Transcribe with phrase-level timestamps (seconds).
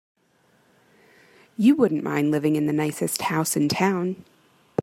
[1.57, 4.25] You wouldn't mind living in the nicest house in town.